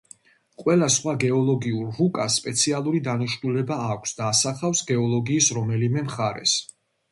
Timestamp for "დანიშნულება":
3.09-3.79